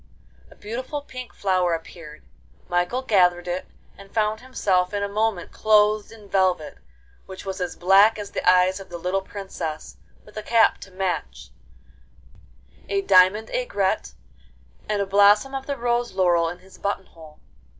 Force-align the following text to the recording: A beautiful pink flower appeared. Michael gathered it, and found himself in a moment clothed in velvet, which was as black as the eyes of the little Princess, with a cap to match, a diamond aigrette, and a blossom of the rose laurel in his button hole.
A 0.49 0.55
beautiful 0.55 1.03
pink 1.03 1.31
flower 1.31 1.75
appeared. 1.75 2.23
Michael 2.67 3.03
gathered 3.03 3.47
it, 3.47 3.67
and 3.95 4.11
found 4.11 4.39
himself 4.39 4.95
in 4.95 5.03
a 5.03 5.07
moment 5.07 5.51
clothed 5.51 6.11
in 6.11 6.27
velvet, 6.27 6.79
which 7.27 7.45
was 7.45 7.61
as 7.61 7.75
black 7.75 8.17
as 8.17 8.31
the 8.31 8.41
eyes 8.49 8.79
of 8.79 8.89
the 8.89 8.97
little 8.97 9.21
Princess, 9.21 9.97
with 10.25 10.35
a 10.37 10.41
cap 10.41 10.79
to 10.79 10.89
match, 10.91 11.51
a 12.89 13.01
diamond 13.03 13.51
aigrette, 13.51 14.15
and 14.89 15.03
a 15.03 15.05
blossom 15.05 15.53
of 15.53 15.67
the 15.67 15.77
rose 15.77 16.13
laurel 16.13 16.49
in 16.49 16.57
his 16.57 16.79
button 16.79 17.05
hole. 17.05 17.39